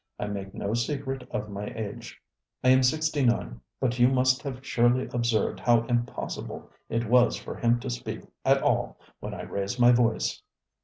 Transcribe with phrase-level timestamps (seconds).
[0.17, 2.19] I make no secret of my age;
[2.63, 7.55] I am sixty nine; but you must have surely observed how impossible it was for
[7.55, 10.41] him to speak at all when I raised my voice.